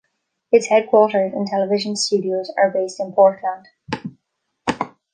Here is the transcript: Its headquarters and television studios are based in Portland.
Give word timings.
Its 0.51 0.65
headquarters 0.65 1.31
and 1.31 1.45
television 1.45 1.95
studios 1.95 2.51
are 2.57 2.71
based 2.71 2.99
in 2.99 3.13
Portland. 3.13 3.67